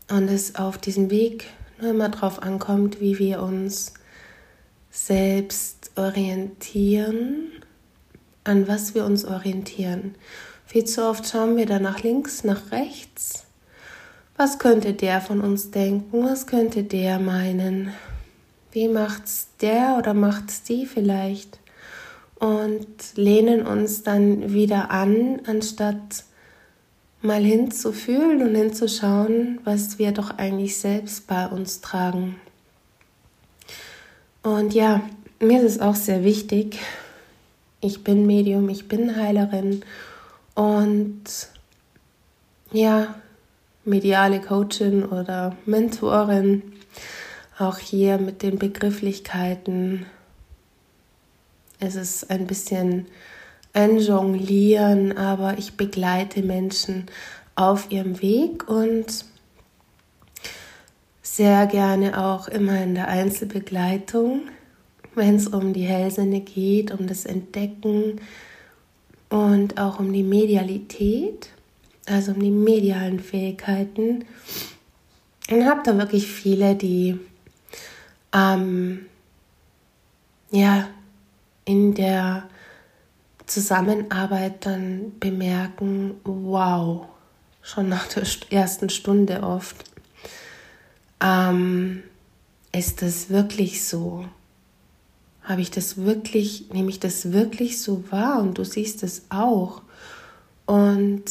und 0.09 0.29
es 0.29 0.57
auf 0.57 0.79
diesem 0.79 1.11
Weg 1.11 1.47
nur 1.81 1.91
immer 1.91 2.09
darauf 2.09 2.43
ankommt, 2.43 3.01
wie 3.01 3.19
wir 3.19 3.43
uns 3.43 3.93
selbst 4.91 5.91
orientieren, 5.97 7.53
an 8.45 8.67
was 8.67 8.95
wir 8.95 9.05
uns 9.05 9.25
orientieren. 9.25 10.15
Viel 10.65 10.85
zu 10.85 11.05
oft 11.05 11.29
schauen 11.29 11.57
wir 11.57 11.67
da 11.67 11.79
nach 11.79 12.03
links, 12.03 12.45
nach 12.45 12.73
rechts. 12.73 13.45
Was 14.41 14.59
könnte 14.59 14.95
der 14.95 15.21
von 15.21 15.43
uns 15.43 15.71
denken? 15.71 16.25
Was 16.25 16.47
könnte 16.47 16.83
der 16.83 17.19
meinen? 17.19 17.93
Wie 18.73 18.89
macht's 18.89 19.49
der 19.61 19.97
oder 19.99 20.15
macht's 20.15 20.63
die 20.63 20.87
vielleicht? 20.87 21.59
Und 22.37 22.87
lehnen 23.17 23.67
uns 23.67 24.03
dann 24.03 24.55
wieder 24.55 24.91
an, 24.91 25.43
anstatt 25.47 26.25
mal 27.21 27.43
hinzufühlen 27.43 28.41
und 28.41 28.55
hinzuschauen, 28.55 29.61
was 29.65 29.99
wir 29.99 30.11
doch 30.13 30.31
eigentlich 30.39 30.79
selbst 30.79 31.27
bei 31.27 31.47
uns 31.47 31.83
tragen. 31.83 32.37
Und 34.43 34.73
ja, 34.73 35.03
mir 35.39 35.61
ist 35.61 35.75
es 35.77 35.81
auch 35.83 35.97
sehr 35.97 36.25
wichtig. 36.25 36.79
Ich 37.83 38.05
bin 38.05 38.27
Medium, 38.27 38.71
ich 38.71 38.89
bin 38.89 39.17
Heilerin 39.17 39.83
und 40.55 41.25
ja, 42.73 43.17
mediale 43.91 44.41
Coachin 44.41 45.05
oder 45.05 45.57
Mentorin. 45.67 46.63
Auch 47.59 47.79
hier 47.79 48.19
mit 48.19 48.43
den 48.43 48.59
Begrifflichkeiten. 48.59 50.07
Es 51.79 51.97
ist 51.97 52.31
ein 52.31 52.47
bisschen 52.47 53.07
ein 53.73 53.99
Jonglieren, 53.99 55.17
aber 55.19 55.59
ich 55.59 55.77
begleite 55.77 56.43
Menschen 56.43 57.07
auf 57.55 57.91
ihrem 57.91 58.23
Weg 58.23 58.69
und 58.69 59.25
sehr 61.23 61.67
gerne 61.67 62.19
auch 62.25 62.49
immer 62.49 62.83
in 62.83 62.95
der 62.95 63.09
Einzelbegleitung, 63.09 64.43
wenn 65.15 65.37
es 65.37 65.49
um 65.49 65.73
die 65.73 65.85
Hellsinne 65.85 66.41
geht, 66.41 66.93
um 66.93 67.07
das 67.07 67.27
Entdecken 67.27 68.21
und 69.29 69.81
auch 69.81 70.01
um 70.01 70.13
die 70.13 70.23
Medialität, 70.23 71.51
also 72.07 72.33
um 72.33 72.41
die 72.41 72.51
medialen 72.51 73.21
Fähigkeiten. 73.21 74.25
Und 75.51 75.67
habe 75.67 75.81
da 75.85 75.97
wirklich 75.97 76.27
viele, 76.27 76.77
die 76.77 77.19
ähm, 78.33 79.07
ja 80.51 80.89
in 81.65 81.95
der 81.95 82.45
Zusammenarbeit 83.47 84.67
dann 84.67 85.19
bemerken, 85.19 86.15
wow, 86.25 87.07
schon 87.63 87.89
nach 87.89 88.07
der 88.09 88.25
ersten 88.51 88.91
Stunde 88.91 89.43
oft, 89.43 89.85
ähm, 91.21 92.03
ist 92.73 93.03
das 93.03 93.31
wirklich 93.31 93.85
so? 93.85 94.25
habe 95.51 95.63
ich 95.63 95.71
das 95.73 95.97
wirklich, 95.97 96.71
nehme 96.73 96.91
ich 96.91 97.01
das 97.01 97.33
wirklich 97.33 97.83
so 97.83 98.05
wahr 98.13 98.41
und 98.41 98.59
du 98.59 98.65
siehst 98.65 99.03
es 99.03 99.23
auch. 99.31 99.83
Und 100.65 101.25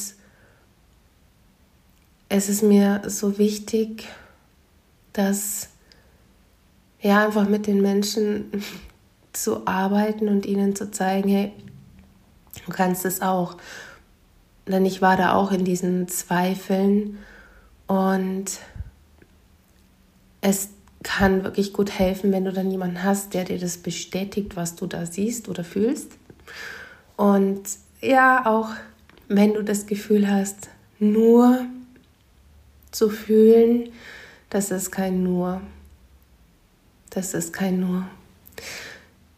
es 2.29 2.47
ist 2.47 2.61
mir 2.61 3.01
so 3.07 3.39
wichtig, 3.39 4.07
dass 5.13 5.69
ja 7.01 7.25
einfach 7.25 7.49
mit 7.49 7.65
den 7.65 7.81
Menschen 7.81 8.63
zu 9.33 9.67
arbeiten 9.67 10.29
und 10.29 10.45
ihnen 10.45 10.75
zu 10.75 10.91
zeigen, 10.91 11.29
hey, 11.29 11.51
du 12.65 12.71
kannst 12.71 13.05
es 13.05 13.21
auch. 13.21 13.57
Denn 14.67 14.85
ich 14.85 15.01
war 15.01 15.17
da 15.17 15.33
auch 15.33 15.51
in 15.51 15.65
diesen 15.65 16.07
Zweifeln 16.07 17.17
und 17.87 18.59
es 20.41 20.69
kann 21.01 21.43
wirklich 21.43 21.73
gut 21.73 21.97
helfen, 21.97 22.31
wenn 22.31 22.45
du 22.45 22.53
dann 22.53 22.69
jemanden 22.69 23.03
hast, 23.03 23.33
der 23.33 23.45
dir 23.45 23.57
das 23.57 23.77
bestätigt, 23.77 24.55
was 24.55 24.75
du 24.75 24.85
da 24.85 25.05
siehst 25.05 25.49
oder 25.49 25.63
fühlst. 25.63 26.11
Und 27.17 27.61
ja, 28.01 28.45
auch 28.45 28.69
wenn 29.27 29.53
du 29.53 29.63
das 29.63 29.87
Gefühl 29.87 30.29
hast, 30.29 30.69
nur 30.99 31.65
zu 32.91 33.09
fühlen, 33.09 33.89
das 34.49 34.71
ist 34.71 34.91
kein 34.91 35.23
nur. 35.23 35.61
Das 37.09 37.33
ist 37.33 37.53
kein 37.53 37.79
nur. 37.79 38.07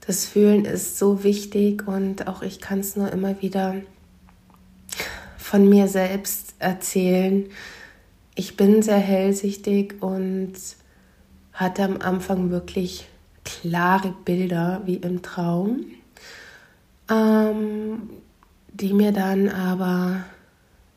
Das 0.05 0.25
Fühlen 0.25 0.65
ist 0.65 0.97
so 0.97 1.23
wichtig 1.23 1.87
und 1.87 2.27
auch 2.27 2.41
ich 2.41 2.59
kann 2.59 2.79
es 2.79 2.95
nur 2.95 3.11
immer 3.11 3.41
wieder 3.41 3.75
von 5.37 5.69
mir 5.69 5.87
selbst 5.87 6.55
erzählen. 6.59 7.49
Ich 8.35 8.57
bin 8.57 8.81
sehr 8.81 8.97
hellsichtig 8.97 10.01
und 10.01 10.53
hatte 11.53 11.83
am 11.83 12.01
Anfang 12.01 12.49
wirklich 12.49 13.07
klare 13.43 14.13
Bilder 14.25 14.81
wie 14.85 14.95
im 14.95 15.21
Traum, 15.21 15.85
ähm, 17.09 18.09
die 18.73 18.93
mir 18.93 19.11
dann 19.11 19.49
aber 19.49 20.23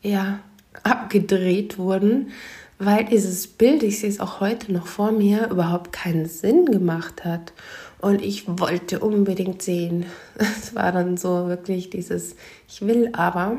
ja 0.03 0.41
abgedreht 0.83 1.79
wurden, 1.79 2.31
weil 2.79 3.05
dieses 3.05 3.47
Bild, 3.47 3.83
ich 3.83 4.01
sehe 4.01 4.11
es 4.11 4.21
auch 4.21 4.41
heute 4.41 4.73
noch 4.73 4.87
vor 4.87 5.13
mir, 5.13 5.49
überhaupt 5.51 5.93
keinen 5.93 6.27
Sinn 6.27 6.67
gemacht 6.67 7.25
hat. 7.25 7.53
Und 8.01 8.21
ich 8.21 8.45
wollte 8.47 9.01
unbedingt 9.01 9.63
sehen. 9.63 10.07
Es 10.39 10.75
war 10.75 10.93
dann 10.93 11.17
so 11.17 11.49
wirklich 11.49 11.91
dieses, 11.91 12.37
ich 12.69 12.83
will 12.83 13.11
aber. 13.13 13.57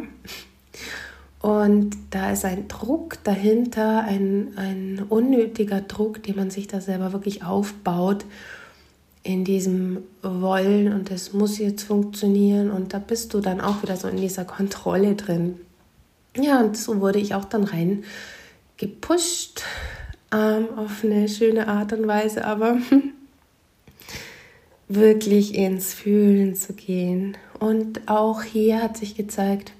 Und 1.41 1.95
da 2.09 2.31
ist 2.31 2.43
ein 2.43 2.67
Druck 2.67 3.23
dahinter, 3.23 4.03
ein, 4.03 4.53
ein 4.57 5.05
unnötiger 5.09 5.81
Druck, 5.81 6.23
den 6.23 6.35
man 6.35 6.49
sich 6.49 6.67
da 6.67 6.81
selber 6.81 7.13
wirklich 7.13 7.43
aufbaut 7.43 8.25
in 9.25 9.43
diesem 9.43 10.03
Wollen 10.21 10.93
und 10.93 11.09
es 11.09 11.33
muss 11.33 11.57
jetzt 11.57 11.83
funktionieren 11.83 12.69
und 12.69 12.93
da 12.93 12.99
bist 12.99 13.33
du 13.33 13.41
dann 13.41 13.59
auch 13.59 13.81
wieder 13.81 13.95
so 13.95 14.07
in 14.07 14.17
dieser 14.17 14.45
Kontrolle 14.45 15.15
drin. 15.15 15.59
Ja, 16.35 16.59
und 16.59 16.77
so 16.77 16.99
wurde 16.99 17.19
ich 17.19 17.33
auch 17.33 17.45
dann 17.45 17.63
rein 17.63 18.03
gepusht 18.77 19.63
ähm, 20.33 20.67
auf 20.75 21.03
eine 21.03 21.29
schöne 21.29 21.67
Art 21.67 21.93
und 21.93 22.07
Weise, 22.07 22.45
aber 22.45 22.77
wirklich 24.87 25.55
ins 25.55 25.93
Fühlen 25.93 26.55
zu 26.55 26.73
gehen. 26.73 27.37
Und 27.59 28.07
auch 28.07 28.43
hier 28.43 28.81
hat 28.81 28.97
sich 28.97 29.15
gezeigt, 29.15 29.71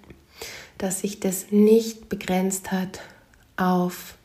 dass 0.78 1.02
sich 1.02 1.20
das 1.20 1.52
nicht 1.52 2.10
begrenzt 2.10 2.72
hat 2.72 3.02
auf 3.58 4.16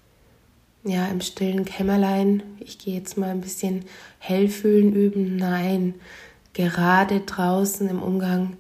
ja 0.84 1.06
im 1.08 1.20
stillen 1.20 1.64
Kämmerlein. 1.64 2.42
Ich 2.60 2.78
gehe 2.78 2.94
jetzt 2.94 3.18
mal 3.18 3.30
ein 3.30 3.40
bisschen 3.40 3.84
hellfühlen 4.18 4.92
üben. 4.94 5.36
Nein, 5.36 5.94
gerade 6.54 7.20
draußen 7.20 7.88
im 7.88 8.02
Umgang, 8.02 8.56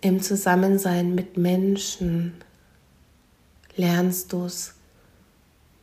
im 0.00 0.20
Zusammensein 0.20 1.14
mit 1.14 1.36
Menschen 1.36 2.34
lernst 3.76 4.32
du 4.32 4.44
es 4.44 4.74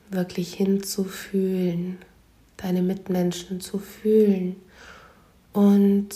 wirklich 0.09 0.53
hinzufühlen, 0.53 1.97
deine 2.57 2.81
Mitmenschen 2.81 3.61
zu 3.61 3.79
fühlen. 3.79 4.55
Und 5.53 6.09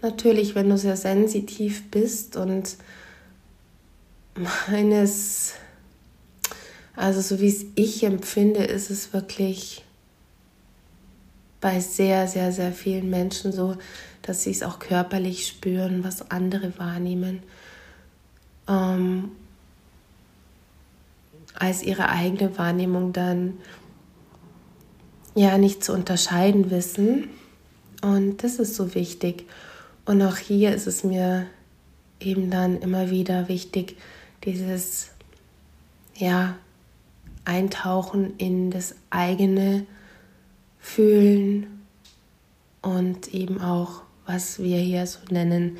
natürlich, 0.00 0.54
wenn 0.54 0.68
du 0.68 0.78
sehr 0.78 0.96
sensitiv 0.96 1.90
bist 1.90 2.36
und 2.36 2.76
meines, 4.68 5.54
also 6.96 7.20
so 7.20 7.40
wie 7.40 7.48
es 7.48 7.64
ich 7.74 8.04
empfinde, 8.04 8.64
ist 8.64 8.90
es 8.90 9.12
wirklich 9.12 9.84
bei 11.60 11.80
sehr, 11.80 12.26
sehr, 12.26 12.52
sehr 12.52 12.72
vielen 12.72 13.08
Menschen 13.08 13.52
so, 13.52 13.76
dass 14.22 14.42
sie 14.42 14.50
es 14.50 14.62
auch 14.62 14.78
körperlich 14.78 15.46
spüren, 15.46 16.02
was 16.04 16.30
andere 16.30 16.76
wahrnehmen. 16.78 17.42
Ähm, 18.68 19.30
als 21.54 21.82
ihre 21.82 22.08
eigene 22.08 22.56
Wahrnehmung 22.58 23.12
dann 23.12 23.58
ja 25.34 25.58
nicht 25.58 25.84
zu 25.84 25.92
unterscheiden 25.92 26.70
wissen. 26.70 27.28
Und 28.02 28.42
das 28.42 28.56
ist 28.56 28.74
so 28.74 28.94
wichtig. 28.94 29.46
Und 30.04 30.22
auch 30.22 30.36
hier 30.36 30.74
ist 30.74 30.86
es 30.86 31.04
mir 31.04 31.46
eben 32.20 32.50
dann 32.50 32.80
immer 32.80 33.10
wieder 33.10 33.48
wichtig, 33.48 33.96
dieses 34.44 35.10
ja 36.16 36.56
Eintauchen 37.44 38.36
in 38.38 38.70
das 38.70 38.94
eigene 39.10 39.86
Fühlen 40.78 41.84
und 42.80 43.32
eben 43.32 43.60
auch, 43.60 44.02
was 44.26 44.58
wir 44.60 44.78
hier 44.78 45.06
so 45.06 45.20
nennen, 45.30 45.78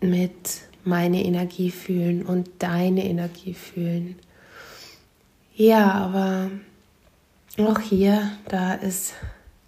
mit 0.00 0.62
meine 0.84 1.24
Energie 1.24 1.70
fühlen 1.70 2.24
und 2.24 2.48
deine 2.58 3.04
Energie 3.04 3.54
fühlen. 3.54 4.16
Ja, 5.60 5.92
aber 5.92 6.50
auch 7.58 7.80
hier, 7.80 8.32
da 8.48 8.72
ist 8.72 9.12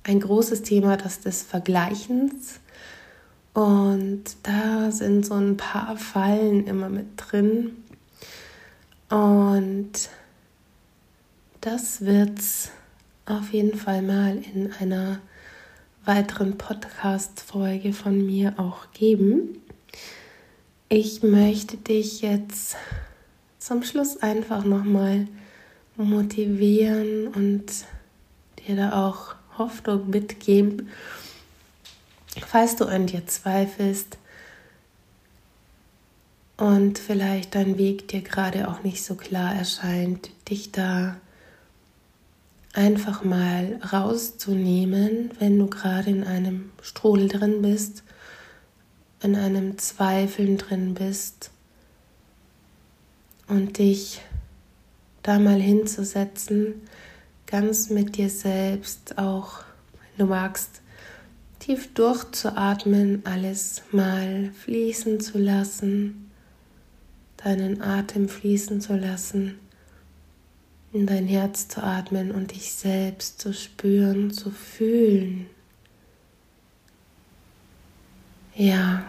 ein 0.04 0.20
großes 0.20 0.62
Thema 0.62 0.96
das 0.96 1.20
des 1.20 1.42
Vergleichens. 1.42 2.60
Und 3.52 4.24
da 4.42 4.90
sind 4.90 5.26
so 5.26 5.34
ein 5.34 5.58
paar 5.58 5.98
Fallen 5.98 6.66
immer 6.66 6.88
mit 6.88 7.08
drin. 7.18 7.76
Und 9.10 10.08
das 11.60 12.00
wird 12.00 12.38
es 12.38 12.70
auf 13.26 13.52
jeden 13.52 13.76
Fall 13.76 14.00
mal 14.00 14.38
in 14.54 14.72
einer 14.72 15.20
weiteren 16.06 16.56
Podcast-Folge 16.56 17.92
von 17.92 18.24
mir 18.24 18.54
auch 18.56 18.90
geben. 18.94 19.60
Ich 20.88 21.22
möchte 21.22 21.76
dich 21.76 22.22
jetzt 22.22 22.76
zum 23.58 23.82
Schluss 23.82 24.16
einfach 24.22 24.64
nochmal 24.64 25.26
motivieren 26.04 27.28
und 27.28 27.64
dir 28.58 28.76
da 28.76 29.06
auch 29.06 29.34
Hoffnung 29.58 30.10
mitgeben. 30.10 30.88
Falls 32.46 32.76
du 32.76 32.86
an 32.86 33.06
dir 33.06 33.26
zweifelst 33.26 34.18
und 36.56 36.98
vielleicht 36.98 37.54
dein 37.54 37.76
Weg 37.78 38.08
dir 38.08 38.22
gerade 38.22 38.68
auch 38.68 38.82
nicht 38.82 39.04
so 39.04 39.14
klar 39.14 39.54
erscheint, 39.54 40.30
dich 40.48 40.72
da 40.72 41.16
einfach 42.72 43.22
mal 43.22 43.78
rauszunehmen, 43.92 45.30
wenn 45.38 45.58
du 45.58 45.66
gerade 45.66 46.10
in 46.10 46.24
einem 46.24 46.70
Strudel 46.80 47.28
drin 47.28 47.62
bist, 47.62 48.02
in 49.22 49.36
einem 49.36 49.78
Zweifeln 49.78 50.56
drin 50.56 50.94
bist 50.94 51.50
und 53.46 53.78
dich 53.78 54.20
da 55.22 55.38
mal 55.38 55.60
hinzusetzen, 55.60 56.74
ganz 57.46 57.90
mit 57.90 58.16
dir 58.16 58.30
selbst, 58.30 59.18
auch 59.18 59.64
wenn 60.16 60.26
du 60.26 60.32
magst, 60.32 60.82
tief 61.58 61.94
durchzuatmen, 61.94 63.22
alles 63.24 63.82
mal 63.92 64.50
fließen 64.64 65.20
zu 65.20 65.38
lassen, 65.38 66.30
deinen 67.36 67.82
Atem 67.82 68.28
fließen 68.28 68.80
zu 68.80 68.96
lassen, 68.96 69.58
in 70.92 71.06
dein 71.06 71.26
Herz 71.26 71.68
zu 71.68 71.82
atmen 71.82 72.32
und 72.32 72.52
dich 72.52 72.72
selbst 72.72 73.40
zu 73.40 73.54
spüren, 73.54 74.32
zu 74.32 74.50
fühlen. 74.50 75.46
Ja. 78.54 79.04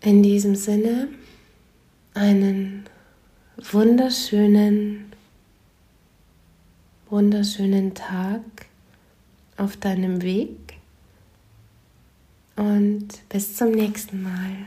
In 0.00 0.22
diesem 0.22 0.56
Sinne 0.56 1.08
einen 2.14 2.84
wunderschönen, 3.56 5.12
wunderschönen 7.08 7.94
Tag 7.94 8.42
auf 9.56 9.76
deinem 9.76 10.22
Weg 10.22 10.56
und 12.56 13.08
bis 13.28 13.56
zum 13.56 13.70
nächsten 13.72 14.22
Mal. 14.22 14.66